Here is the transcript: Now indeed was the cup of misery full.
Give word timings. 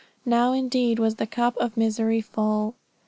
Now 0.25 0.51
indeed 0.51 0.97
was 0.97 1.17
the 1.17 1.27
cup 1.27 1.55
of 1.57 1.77
misery 1.77 2.21
full. 2.21 2.75